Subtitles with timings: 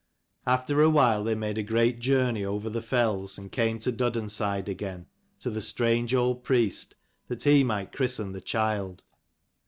[0.47, 4.29] After a while they made a great journey over the fells, and came to Duddon
[4.31, 5.05] side again,
[5.37, 6.95] to the strange old priest,
[7.27, 9.03] that he might christen the child.